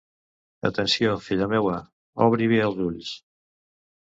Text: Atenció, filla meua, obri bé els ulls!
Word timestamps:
Atenció, 0.69 1.11
filla 1.27 1.49
meua, 1.53 1.75
obri 2.29 2.51
bé 2.55 2.59
els 2.71 2.81
ulls! 2.89 3.13